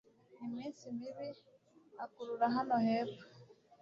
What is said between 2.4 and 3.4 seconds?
hano hepfo